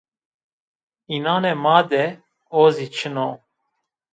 Înanê 1.13 1.51
ma 1.63 1.77
de 1.89 2.03
o 2.61 2.63
zî 2.75 2.85
çin 2.95 3.15
o 3.27 3.29